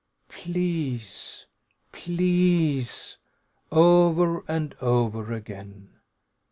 Please! 0.29 1.45
Please!" 1.91 3.19
over 3.71 4.43
and 4.47 4.73
over 4.81 5.31
again. 5.31 5.91